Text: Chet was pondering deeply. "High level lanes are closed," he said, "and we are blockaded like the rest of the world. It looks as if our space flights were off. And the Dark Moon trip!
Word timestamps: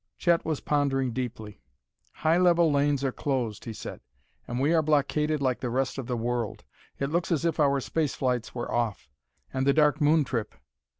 Chet 0.17 0.43
was 0.43 0.61
pondering 0.61 1.11
deeply. 1.13 1.61
"High 2.11 2.39
level 2.39 2.71
lanes 2.71 3.03
are 3.03 3.11
closed," 3.11 3.65
he 3.65 3.73
said, 3.73 4.01
"and 4.47 4.59
we 4.59 4.73
are 4.73 4.81
blockaded 4.81 5.43
like 5.43 5.59
the 5.59 5.69
rest 5.69 5.99
of 5.99 6.07
the 6.07 6.17
world. 6.17 6.63
It 6.97 7.11
looks 7.11 7.31
as 7.31 7.45
if 7.45 7.59
our 7.59 7.79
space 7.79 8.15
flights 8.15 8.55
were 8.55 8.73
off. 8.73 9.11
And 9.53 9.67
the 9.67 9.73
Dark 9.73 10.01
Moon 10.01 10.23
trip! 10.23 10.55